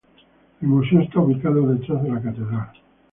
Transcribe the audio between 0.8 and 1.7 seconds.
está ubicado